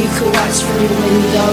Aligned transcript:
you 0.00 0.08
could 0.08 0.34
watch 0.34 0.62
from 0.62 0.82
your 0.82 0.92
window. 1.04 1.50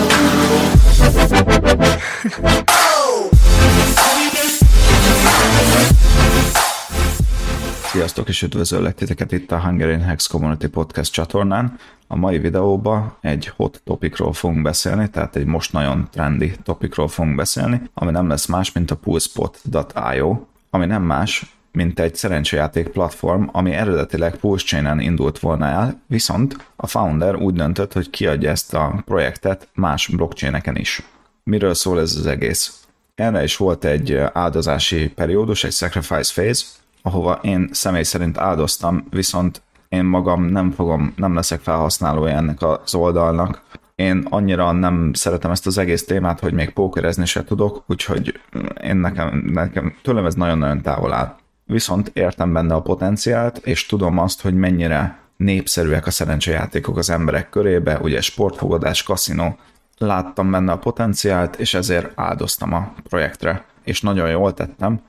Sziasztok, 7.92 8.28
és 8.28 8.42
üdvözöllek 8.42 8.96
titeket 8.96 9.32
itt 9.32 9.52
a 9.52 9.60
Hungarian 9.60 10.02
Hex 10.02 10.28
Community 10.28 10.66
Podcast 10.66 11.12
csatornán. 11.12 11.80
A 12.08 12.16
mai 12.16 12.38
videóban 12.40 13.18
egy 13.22 13.52
hot 13.56 13.82
topicról 13.84 14.34
fogunk 14.34 14.62
beszélni, 14.62 15.10
tehát 15.10 15.36
egy 15.36 15.46
most 15.46 15.74
nagyon 15.74 16.08
trendy 16.12 16.56
topicról 16.64 17.08
fogunk 17.08 17.36
beszélni, 17.36 17.82
ami 17.94 18.12
nem 18.12 18.28
lesz 18.28 18.46
más, 18.46 18.72
mint 18.72 18.92
a 18.92 18.96
poolspot.io, 18.96 20.40
ami 20.70 20.86
nem 20.86 21.04
más, 21.04 21.57
mint 21.72 22.00
egy 22.00 22.16
szerencsejáték 22.16 22.88
platform, 22.88 23.44
ami 23.52 23.72
eredetileg 23.72 24.36
Pulse 24.36 24.96
indult 25.00 25.40
volna 25.40 25.66
el, 25.66 26.02
viszont 26.08 26.58
a 26.76 26.88
founder 26.88 27.36
úgy 27.36 27.54
döntött, 27.54 27.94
hogy 27.94 28.10
kiadja 28.10 28.50
ezt 28.50 28.74
a 28.74 29.02
projektet 29.06 29.68
más 29.74 30.08
blockchaineken 30.08 30.76
is. 30.76 31.04
Miről 31.44 31.74
szól 31.74 32.00
ez 32.00 32.16
az 32.16 32.26
egész? 32.26 32.82
Erre 33.16 33.44
is 33.44 33.58
volt 33.58 33.86
egy 33.86 34.16
áldozási 34.34 35.10
periódus, 35.10 35.64
egy 35.64 35.72
sacrifice 35.72 36.42
phase, 36.42 36.66
ahova 37.02 37.40
én 37.42 37.70
személy 37.72 38.04
szerint 38.04 38.38
áldoztam, 38.38 39.08
viszont 39.10 39.62
én 39.90 40.04
magam 40.04 40.44
nem 40.44 40.72
fogom, 40.72 41.14
nem 41.16 41.36
leszek 41.36 41.60
felhasználója 41.60 42.36
ennek 42.36 42.62
az 42.62 42.96
oldalnak. 42.96 43.62
Én 43.96 44.26
annyira 44.30 44.72
nem 44.72 45.14
szeretem 45.14 45.52
ezt 45.52 45.68
az 45.68 45.78
egész 45.78 46.06
témát, 46.06 46.40
hogy 46.40 46.54
még 46.54 46.70
pókerezni 46.70 47.26
se 47.26 47.44
tudok, 47.44 47.84
úgyhogy 47.88 48.40
én 48.84 48.96
nekem, 48.96 49.50
nekem 49.54 49.96
tőlem 50.02 50.26
ez 50.26 50.36
nagyon-nagyon 50.36 50.82
távol 50.82 51.14
áll. 51.14 51.36
Viszont 51.68 52.12
értem 52.14 52.54
benne 52.54 52.74
a 52.74 52.82
potenciált, 52.82 53.58
és 53.58 53.86
tudom 53.86 54.18
azt, 54.18 54.42
hogy 54.42 54.54
mennyire 54.54 55.20
népszerűek 55.38 56.08
a 56.08 56.12
szerencsejátékok 56.12 56.98
az 56.98 57.10
emberek 57.10 57.50
körébe, 57.50 58.00
ugye 58.00 58.22
sportfogadás, 58.22 59.04
kaszinó, 59.04 59.58
láttam 59.98 60.52
benne 60.52 60.72
a 60.72 60.78
potenciált, 60.78 61.56
és 61.56 61.74
ezért 61.74 62.12
áldoztam 62.16 62.74
a 62.74 62.94
projektre. 63.10 63.66
És 63.84 64.02
nagyon 64.02 64.30
jól 64.30 64.54
tettem, 64.54 65.02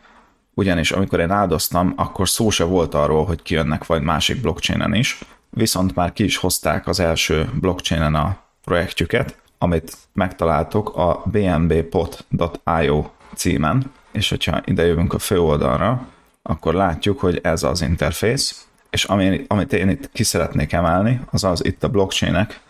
ugyanis 0.55 0.91
amikor 0.91 1.20
én 1.20 1.30
áldoztam, 1.30 1.92
akkor 1.97 2.28
szó 2.28 2.50
se 2.50 2.64
volt 2.64 2.94
arról, 2.94 3.25
hogy 3.25 3.42
kijönnek 3.42 3.86
vagy 3.86 4.02
másik 4.02 4.41
blockchainen 4.41 4.94
is, 4.94 5.19
viszont 5.50 5.94
már 5.94 6.12
ki 6.12 6.25
is 6.25 6.36
hozták 6.36 6.86
az 6.86 7.00
első 7.00 7.50
blockchainen 7.60 8.14
a 8.14 8.36
projektjüket, 8.64 9.38
amit 9.58 9.97
megtaláltok 10.12 10.97
a 10.97 11.22
bnbpot.io 11.25 13.04
címen, 13.34 13.92
és 14.12 14.28
hogyha 14.28 14.60
ide 14.64 14.86
jövünk 14.86 15.14
a 15.14 15.19
főoldalra, 15.19 16.06
akkor 16.48 16.74
látjuk, 16.74 17.20
hogy 17.20 17.41
ez 17.42 17.62
az 17.62 17.82
interfész, 17.82 18.66
és 18.91 19.04
ami, 19.04 19.44
amit 19.48 19.72
én 19.72 19.88
itt 19.88 20.10
ki 20.12 20.22
szeretnék 20.22 20.72
emelni, 20.72 21.20
az 21.30 21.44
az 21.44 21.64
itt 21.64 21.84
a 21.84 21.88
blockchainek, 21.88 22.60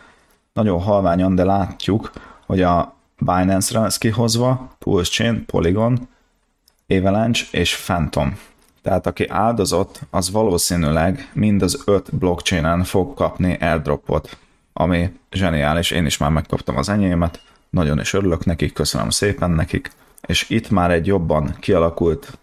nagyon 0.53 0.81
halványan, 0.81 1.35
de 1.35 1.43
látjuk, 1.43 2.11
hogy 2.45 2.61
a 2.61 2.95
Binance-re 3.17 3.79
lesz 3.79 3.97
kihozva, 3.97 4.75
Pulse 4.79 5.11
Chain, 5.11 5.45
Polygon, 5.45 6.07
Avalanche 6.87 7.45
és 7.51 7.77
Phantom. 7.77 8.37
Tehát 8.81 9.07
aki 9.07 9.27
áldozott, 9.27 9.99
az 10.09 10.31
valószínűleg 10.31 11.29
mind 11.33 11.61
az 11.61 11.81
öt 11.85 12.15
blockchainen 12.15 12.83
fog 12.83 13.13
kapni 13.13 13.57
airdropot, 13.61 14.37
ami 14.73 15.11
zseniális, 15.31 15.91
én 15.91 16.05
is 16.05 16.17
már 16.17 16.31
megkaptam 16.31 16.77
az 16.77 16.89
enyémet, 16.89 17.41
nagyon 17.69 17.99
is 17.99 18.13
örülök 18.13 18.45
nekik, 18.45 18.73
köszönöm 18.73 19.09
szépen 19.09 19.51
nekik, 19.51 19.91
és 20.27 20.49
itt 20.49 20.69
már 20.69 20.91
egy 20.91 21.05
jobban 21.05 21.55
kialakult 21.59 22.37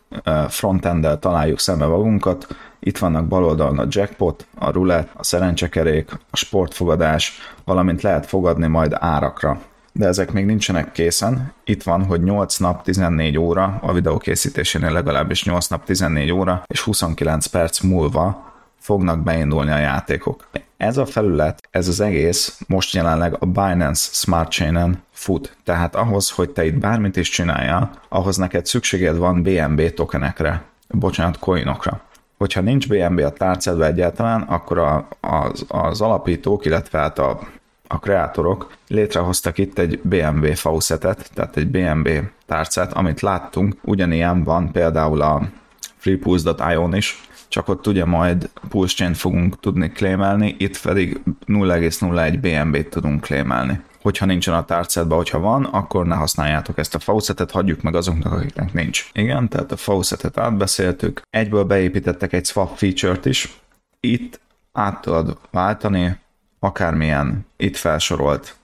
frontenddel 0.49 1.19
találjuk 1.19 1.59
szembe 1.59 1.87
magunkat, 1.87 2.47
itt 2.79 2.99
vannak 2.99 3.27
bal 3.27 3.45
oldalon 3.45 3.79
a 3.79 3.87
jackpot, 3.89 4.47
a 4.59 4.71
roulette, 4.71 5.11
a 5.15 5.25
szerencsekerék, 5.25 6.11
a 6.31 6.37
sportfogadás, 6.37 7.39
valamint 7.65 8.03
lehet 8.03 8.27
fogadni 8.27 8.67
majd 8.67 8.97
árakra 8.99 9.59
de 9.97 10.07
ezek 10.07 10.33
még 10.33 10.45
nincsenek 10.45 10.93
készen. 10.93 11.53
Itt 11.65 11.83
van, 11.83 12.05
hogy 12.05 12.23
8 12.23 12.57
nap 12.57 12.83
14 12.83 13.39
óra, 13.39 13.79
a 13.83 13.93
videó 13.93 14.17
készítésénél 14.17 14.91
legalábbis 14.91 15.45
8 15.45 15.67
nap 15.67 15.85
14 15.85 16.33
óra, 16.33 16.63
és 16.67 16.81
29 16.81 17.47
perc 17.47 17.81
múlva 17.81 18.55
fognak 18.79 19.23
beindulni 19.23 19.71
a 19.71 19.79
játékok. 19.79 20.49
Ez 20.77 20.97
a 20.97 21.07
felület, 21.07 21.69
ez 21.71 21.89
az 21.89 22.01
egész 22.01 22.61
most 22.67 22.95
jelenleg 22.95 23.37
a 23.39 23.47
Binance 23.47 24.09
Smart 24.13 24.51
Chain-en 24.51 25.03
fut. 25.13 25.57
Tehát 25.65 25.95
ahhoz, 25.95 26.31
hogy 26.31 26.51
te 26.51 26.65
itt 26.65 26.79
bármit 26.79 27.17
is 27.17 27.29
csináljál, 27.29 27.91
ahhoz 28.09 28.37
neked 28.37 28.67
szükséged 28.67 29.17
van 29.17 29.43
BNB 29.43 29.95
tokenekre, 29.95 30.63
bocsánat, 30.89 31.39
coinokra. 31.39 32.01
Hogyha 32.39 32.61
nincs 32.61 32.89
BNB 32.89 33.19
a 33.19 33.31
tárcádban 33.31 33.87
egyáltalán, 33.87 34.43
akkor 34.43 34.79
a, 34.79 35.09
az, 35.21 35.65
az 35.69 36.01
alapítók, 36.01 36.65
illetve 36.65 36.99
hát 36.99 37.19
a 37.19 37.41
a 37.89 37.99
kreátorok 37.99 38.71
létrehoztak 38.89 39.59
itt 39.59 39.79
egy 39.79 40.01
BMW 40.03 40.55
faucetet, 40.55 41.31
tehát 41.35 41.57
egy 41.57 41.69
BMW 41.69 42.11
tárcát, 42.47 42.93
amit 42.93 43.21
láttunk, 43.21 43.77
ugyanilyen 43.83 44.45
van 44.45 44.73
például 44.73 45.21
a 45.21 45.49
freepulse.io-n 45.97 46.95
is, 46.95 47.26
csak 47.49 47.69
ott 47.69 47.87
ugye 47.87 48.05
majd 48.05 48.51
pulse 48.69 49.15
fogunk 49.15 49.61
tudni 49.61 49.89
klémelni, 49.91 50.55
itt 50.59 50.81
pedig 50.81 51.21
0,01 51.47 52.39
BNB-t 52.41 52.89
tudunk 52.89 53.21
klémelni. 53.21 53.81
Hogyha 54.03 54.27
nincsen 54.27 54.55
a 54.55 54.65
tárcádban, 54.65 55.17
hogyha 55.17 55.39
van, 55.39 55.65
akkor 55.65 56.07
ne 56.07 56.15
használjátok 56.15 56.79
ezt 56.79 56.95
a 56.95 56.99
faucetet, 56.99 57.51
hagyjuk 57.51 57.83
meg 57.83 57.95
azoknak, 57.95 58.33
akiknek 58.33 58.73
nincs. 58.73 59.11
Igen, 59.13 59.49
tehát 59.49 59.73
a 59.73 59.77
faucetet 59.77 60.39
átbeszéltük, 60.39 61.23
egyből 61.31 61.65
beépítettek 61.65 62.33
egy 62.33 62.45
swap 62.45 62.77
feature-t 62.77 63.25
is, 63.25 63.59
itt 64.01 64.41
át 64.73 65.01
tudod 65.01 65.39
váltani 65.51 66.17
akármilyen 66.59 67.47
itt 67.57 67.77
felsorolt 67.77 68.57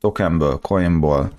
tokenből, 0.00 0.58
coinból 0.58 1.30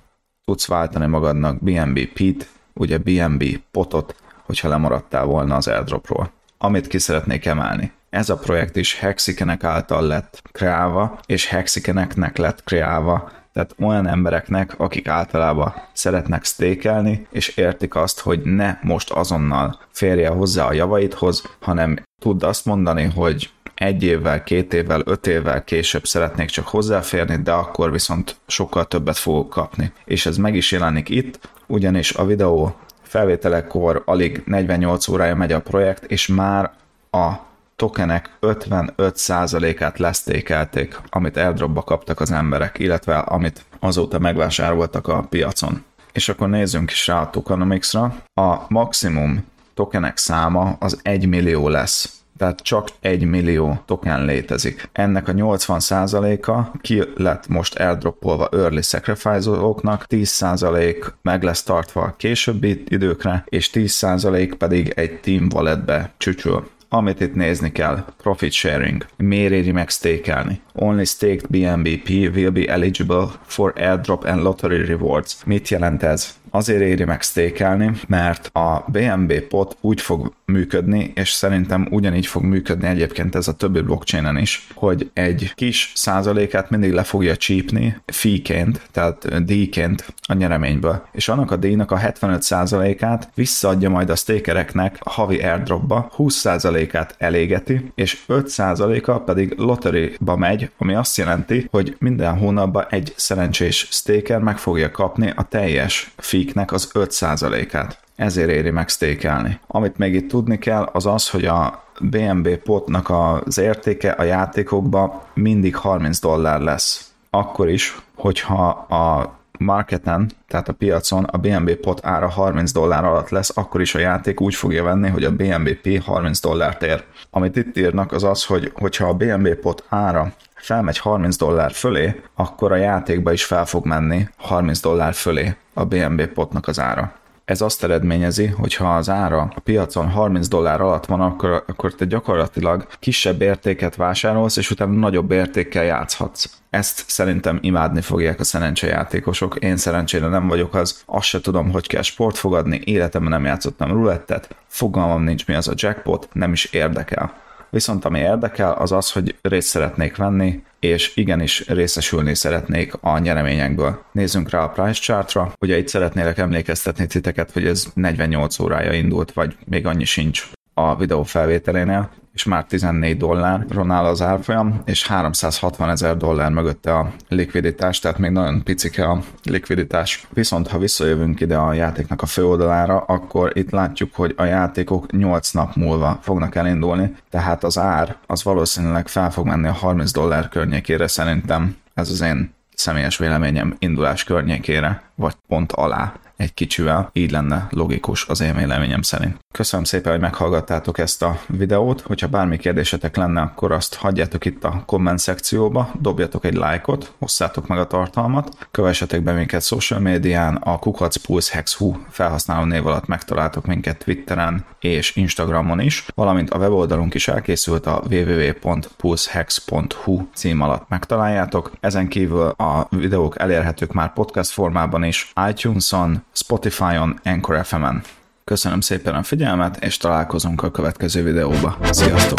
tudsz 0.44 0.66
váltani 0.66 1.06
magadnak 1.06 1.62
BNB 1.62 2.06
PIT, 2.12 2.48
ugye 2.74 2.98
BNB 2.98 3.44
potot, 3.70 4.14
hogyha 4.42 4.68
lemaradtál 4.68 5.24
volna 5.24 5.56
az 5.56 5.68
airdropról. 5.68 6.30
Amit 6.58 6.86
ki 6.86 6.98
szeretnék 6.98 7.46
emelni. 7.46 7.92
Ez 8.10 8.28
a 8.28 8.36
projekt 8.36 8.76
is 8.76 8.98
Hexikenek 8.98 9.64
által 9.64 10.06
lett 10.06 10.42
kreálva, 10.52 11.20
és 11.26 11.46
Hexikeneknek 11.46 12.36
lett 12.36 12.64
kreálva, 12.64 13.30
tehát 13.52 13.74
olyan 13.78 14.06
embereknek, 14.06 14.74
akik 14.78 15.08
általában 15.08 15.74
szeretnek 15.92 16.44
stékelni, 16.44 17.26
és 17.30 17.48
értik 17.48 17.94
azt, 17.94 18.20
hogy 18.20 18.40
ne 18.42 18.78
most 18.82 19.10
azonnal 19.10 19.78
férje 19.90 20.28
hozzá 20.28 20.66
a 20.66 20.72
javaidhoz, 20.72 21.42
hanem 21.60 21.98
tudd 22.22 22.44
azt 22.44 22.64
mondani, 22.64 23.04
hogy 23.04 23.50
egy 23.74 24.02
évvel, 24.02 24.42
két 24.42 24.74
évvel, 24.74 25.02
öt 25.04 25.26
évvel 25.26 25.64
később 25.64 26.06
szeretnék 26.06 26.48
csak 26.48 26.66
hozzáférni, 26.66 27.36
de 27.42 27.52
akkor 27.52 27.92
viszont 27.92 28.36
sokkal 28.46 28.84
többet 28.86 29.16
fogok 29.16 29.48
kapni. 29.48 29.92
És 30.04 30.26
ez 30.26 30.36
meg 30.36 30.54
is 30.54 30.72
jelenik 30.72 31.08
itt, 31.08 31.48
ugyanis 31.66 32.14
a 32.14 32.24
videó 32.24 32.76
felvételekor 33.08 34.02
alig 34.06 34.42
48 34.46 35.08
órája 35.08 35.34
megy 35.34 35.52
a 35.52 35.60
projekt, 35.60 36.04
és 36.04 36.26
már 36.26 36.70
a 37.10 37.32
tokenek 37.76 38.30
55%-át 38.40 39.98
lesztékelték, 39.98 41.00
amit 41.08 41.36
airdropba 41.36 41.82
kaptak 41.82 42.20
az 42.20 42.30
emberek, 42.30 42.78
illetve 42.78 43.18
amit 43.18 43.64
azóta 43.78 44.18
megvásároltak 44.18 45.08
a 45.08 45.26
piacon. 45.30 45.84
És 46.12 46.28
akkor 46.28 46.48
nézzünk 46.48 46.90
is 46.90 47.06
rá 47.06 47.20
a 47.20 47.30
tokenomics-ra. 47.30 48.14
A 48.34 48.56
maximum 48.68 49.44
tokenek 49.74 50.16
száma 50.16 50.76
az 50.78 50.98
1 51.02 51.28
millió 51.28 51.68
lesz 51.68 52.17
tehát 52.38 52.60
csak 52.60 52.88
egy 53.00 53.24
millió 53.24 53.82
token 53.86 54.24
létezik. 54.24 54.88
Ennek 54.92 55.28
a 55.28 55.32
80%-a 55.32 56.78
ki 56.80 57.02
lett 57.16 57.48
most 57.48 57.78
airdropolva 57.78 58.48
early 58.52 58.80
sacrifice-oknak, 58.80 60.04
10% 60.08 61.12
meg 61.22 61.42
lesz 61.42 61.62
tartva 61.62 62.02
a 62.02 62.14
későbbi 62.16 62.84
időkre, 62.88 63.44
és 63.48 63.70
10% 63.72 64.54
pedig 64.58 64.92
egy 64.96 65.20
Team 65.20 65.48
Walletbe 65.54 66.12
csücsül 66.16 66.68
amit 66.88 67.20
itt 67.20 67.34
nézni 67.34 67.72
kell, 67.72 68.04
profit 68.22 68.52
sharing. 68.52 69.06
Miért 69.16 69.52
éri 69.52 69.72
meg 69.72 69.88
stakelni? 69.88 70.60
Only 70.74 71.04
staked 71.04 71.46
BNBP 71.48 72.08
will 72.08 72.50
be 72.50 72.66
eligible 72.66 73.26
for 73.46 73.72
airdrop 73.76 74.24
and 74.24 74.42
lottery 74.42 74.84
rewards. 74.84 75.36
Mit 75.44 75.68
jelent 75.68 76.02
ez? 76.02 76.36
azért 76.50 76.80
éri 76.80 77.04
meg 77.04 77.22
stékelni, 77.22 77.92
mert 78.06 78.50
a 78.52 78.84
BNB 78.86 79.40
pot 79.40 79.76
úgy 79.80 80.00
fog 80.00 80.32
működni, 80.44 81.12
és 81.14 81.30
szerintem 81.30 81.88
ugyanígy 81.90 82.26
fog 82.26 82.42
működni 82.42 82.86
egyébként 82.86 83.34
ez 83.34 83.48
a 83.48 83.52
többi 83.52 83.80
blockchainen 83.80 84.36
is, 84.36 84.66
hogy 84.74 85.10
egy 85.12 85.52
kis 85.54 85.92
százalékát 85.94 86.70
mindig 86.70 86.92
le 86.92 87.02
fogja 87.02 87.36
csípni 87.36 87.96
fíként, 88.06 88.80
tehát 88.92 89.44
díjként 89.44 90.14
a 90.22 90.32
nyereményből, 90.32 91.06
és 91.12 91.28
annak 91.28 91.50
a 91.50 91.56
díjnak 91.56 91.90
a 91.90 91.96
75 91.96 92.42
százalékát 92.42 93.30
visszaadja 93.34 93.90
majd 93.90 94.10
a 94.10 94.16
stakereknek 94.16 94.96
a 95.00 95.10
havi 95.10 95.38
airdropba, 95.38 96.10
20 96.14 96.34
százalékát 96.78 97.14
elégeti, 97.18 97.92
és 97.94 98.18
5 98.26 98.48
százaléka 98.48 99.20
pedig 99.20 99.54
lotteryba 99.56 100.36
megy, 100.36 100.70
ami 100.78 100.94
azt 100.94 101.16
jelenti, 101.16 101.68
hogy 101.70 101.96
minden 101.98 102.38
hónapban 102.38 102.86
egy 102.90 103.12
szerencsés 103.16 103.88
staker 103.90 104.40
meg 104.40 104.58
fogja 104.58 104.90
kapni 104.90 105.32
a 105.36 105.42
teljes 105.42 106.12
fíknek 106.16 106.72
az 106.72 106.90
5%-át. 106.94 107.98
Ezért 108.16 108.50
éri 108.50 108.70
meg 108.70 108.88
stékelni. 108.88 109.58
Amit 109.66 109.98
még 109.98 110.14
itt 110.14 110.28
tudni 110.28 110.58
kell, 110.58 110.88
az 110.92 111.06
az, 111.06 111.28
hogy 111.30 111.44
a 111.44 111.84
BNB 112.00 112.56
potnak 112.56 113.10
az 113.10 113.58
értéke 113.58 114.10
a 114.10 114.22
játékokban 114.22 115.22
mindig 115.34 115.76
30 115.76 116.18
dollár 116.20 116.60
lesz. 116.60 117.12
akkor 117.30 117.68
is, 117.68 117.96
hogyha 118.14 118.68
a 118.68 119.37
marketen, 119.58 120.30
tehát 120.48 120.68
a 120.68 120.72
piacon 120.72 121.24
a 121.24 121.36
BNB 121.36 121.74
pot 121.74 122.06
ára 122.06 122.28
30 122.28 122.72
dollár 122.72 123.04
alatt 123.04 123.28
lesz, 123.28 123.56
akkor 123.56 123.80
is 123.80 123.94
a 123.94 123.98
játék 123.98 124.40
úgy 124.40 124.54
fogja 124.54 124.82
venni, 124.82 125.08
hogy 125.08 125.24
a 125.24 125.32
BNBP 125.32 126.02
30 126.02 126.40
dollárt 126.40 126.82
ér. 126.82 127.04
Amit 127.30 127.56
itt 127.56 127.76
írnak 127.76 128.12
az 128.12 128.24
az, 128.24 128.44
hogy 128.44 128.72
hogyha 128.74 129.08
a 129.08 129.14
BNB 129.14 129.54
pot 129.54 129.84
ára 129.88 130.32
felmegy 130.54 130.98
30 130.98 131.36
dollár 131.36 131.72
fölé, 131.72 132.20
akkor 132.34 132.72
a 132.72 132.76
játékba 132.76 133.32
is 133.32 133.44
fel 133.44 133.66
fog 133.66 133.86
menni 133.86 134.28
30 134.36 134.80
dollár 134.80 135.14
fölé 135.14 135.56
a 135.74 135.84
BNB 135.84 136.26
potnak 136.26 136.68
az 136.68 136.80
ára. 136.80 137.17
Ez 137.48 137.60
azt 137.60 137.84
eredményezi, 137.84 138.46
hogy 138.46 138.74
ha 138.74 138.96
az 138.96 139.08
ára 139.08 139.40
a 139.54 139.60
piacon 139.60 140.08
30 140.08 140.48
dollár 140.48 140.80
alatt 140.80 141.06
van, 141.06 141.20
akkor, 141.20 141.64
akkor 141.66 141.94
te 141.94 142.04
gyakorlatilag 142.04 142.86
kisebb 142.98 143.40
értéket 143.40 143.96
vásárolsz, 143.96 144.56
és 144.56 144.70
utána 144.70 144.92
nagyobb 144.92 145.30
értékkel 145.30 145.84
játszhatsz. 145.84 146.44
Ezt 146.70 147.04
szerintem 147.06 147.58
imádni 147.62 148.00
fogják 148.00 148.40
a 148.40 148.44
szerencsejátékosok. 148.44 149.56
Én 149.56 149.76
szerencsére 149.76 150.26
nem 150.26 150.48
vagyok 150.48 150.74
az, 150.74 151.02
azt 151.06 151.26
se 151.26 151.40
tudom, 151.40 151.70
hogy 151.70 151.86
kell 151.86 152.02
sport 152.02 152.36
fogadni, 152.36 152.80
életemben 152.84 153.30
nem 153.30 153.44
játszottam 153.44 153.90
rulettet, 153.90 154.56
fogalmam 154.66 155.22
nincs 155.22 155.46
mi 155.46 155.54
az 155.54 155.68
a 155.68 155.74
jackpot, 155.76 156.28
nem 156.32 156.52
is 156.52 156.64
érdekel. 156.64 157.32
Viszont 157.70 158.04
ami 158.04 158.18
érdekel, 158.18 158.72
az 158.72 158.92
az, 158.92 159.12
hogy 159.12 159.34
részt 159.42 159.68
szeretnék 159.68 160.16
venni, 160.16 160.62
és 160.80 161.16
igenis 161.16 161.66
részesülni 161.66 162.34
szeretnék 162.34 162.92
a 163.00 163.18
nyereményekből. 163.18 164.02
Nézzünk 164.12 164.50
rá 164.50 164.62
a 164.62 164.68
price 164.68 165.00
chartra. 165.00 165.52
Ugye 165.60 165.78
itt 165.78 165.88
szeretnélek 165.88 166.38
emlékeztetni 166.38 167.06
titeket, 167.06 167.50
hogy 167.50 167.66
ez 167.66 167.86
48 167.94 168.58
órája 168.58 168.92
indult, 168.92 169.32
vagy 169.32 169.56
még 169.64 169.86
annyi 169.86 170.04
sincs 170.04 170.50
a 170.74 170.96
videó 170.96 171.22
felvételénél, 171.22 172.10
és 172.38 172.44
már 172.44 172.64
14 172.64 173.16
dollár 173.16 173.66
áll 173.88 174.04
az 174.04 174.22
árfolyam, 174.22 174.82
és 174.84 175.06
360 175.06 175.90
ezer 175.90 176.16
dollár 176.16 176.50
mögötte 176.50 176.94
a 176.94 177.12
likviditás, 177.28 177.98
tehát 177.98 178.18
még 178.18 178.30
nagyon 178.30 178.62
picike 178.62 179.04
a 179.04 179.22
likviditás. 179.42 180.26
Viszont 180.30 180.68
ha 180.68 180.78
visszajövünk 180.78 181.40
ide 181.40 181.56
a 181.56 181.72
játéknak 181.72 182.22
a 182.22 182.26
főoldalára, 182.26 182.98
akkor 182.98 183.52
itt 183.56 183.70
látjuk, 183.70 184.14
hogy 184.14 184.34
a 184.36 184.44
játékok 184.44 185.12
8 185.12 185.50
nap 185.50 185.74
múlva 185.74 186.18
fognak 186.22 186.54
elindulni, 186.54 187.14
tehát 187.30 187.64
az 187.64 187.78
ár 187.78 188.16
az 188.26 188.42
valószínűleg 188.42 189.08
fel 189.08 189.30
fog 189.30 189.46
menni 189.46 189.68
a 189.68 189.72
30 189.72 190.12
dollár 190.12 190.48
környékére 190.48 191.06
szerintem. 191.06 191.76
Ez 191.94 192.10
az 192.10 192.20
én 192.20 192.54
személyes 192.74 193.16
véleményem 193.16 193.76
indulás 193.78 194.24
környékére, 194.24 195.02
vagy 195.14 195.34
pont 195.48 195.72
alá 195.72 196.12
egy 196.36 196.54
kicsivel, 196.54 197.10
így 197.12 197.30
lenne 197.30 197.66
logikus 197.70 198.28
az 198.28 198.40
én 198.40 198.54
véleményem 198.56 199.02
szerint. 199.02 199.36
Köszönöm 199.52 199.84
szépen, 199.84 200.12
hogy 200.12 200.20
meghallgattátok 200.20 200.98
ezt 200.98 201.22
a 201.22 201.40
videót, 201.46 202.00
hogyha 202.00 202.28
bármi 202.28 202.56
kérdésetek 202.56 203.16
lenne, 203.16 203.40
akkor 203.40 203.72
azt 203.72 203.94
hagyjátok 203.94 204.44
itt 204.44 204.64
a 204.64 204.82
komment 204.86 205.18
szekcióba, 205.18 205.90
dobjatok 206.00 206.44
egy 206.44 206.54
lájkot, 206.54 207.12
hosszátok 207.18 207.66
meg 207.66 207.78
a 207.78 207.86
tartalmat, 207.86 208.68
kövessetek 208.70 209.22
be 209.22 209.32
minket 209.32 209.62
social 209.62 210.00
médián, 210.00 210.54
a 210.54 210.78
Kukac 210.78 211.16
Pulse 211.16 211.64
felhasználó 212.10 212.64
név 212.64 212.86
alatt 212.86 213.06
megtaláltok 213.06 213.66
minket 213.66 214.04
Twitteren 214.04 214.64
és 214.80 215.16
Instagramon 215.16 215.80
is, 215.80 216.06
valamint 216.14 216.50
a 216.50 216.58
weboldalunk 216.58 217.14
is 217.14 217.28
elkészült 217.28 217.86
a 217.86 218.02
www.pulsehex.hu 218.10 220.28
cím 220.34 220.60
alatt 220.60 220.88
megtaláljátok. 220.88 221.72
Ezen 221.80 222.08
kívül 222.08 222.48
a 222.48 222.86
videók 222.90 223.38
elérhetők 223.38 223.92
már 223.92 224.12
podcast 224.12 224.50
formában 224.50 225.04
is, 225.04 225.32
iTunes-on, 225.48 226.24
Spotify-on, 226.32 227.20
Anchor 227.24 227.64
FM-en. 227.64 228.02
Köszönöm 228.48 228.80
szépen 228.80 229.14
a 229.14 229.22
figyelmet, 229.22 229.84
és 229.84 229.96
találkozunk 229.96 230.62
a 230.62 230.70
következő 230.70 231.22
videóba. 231.22 231.78
Sziasztok! 231.90 232.38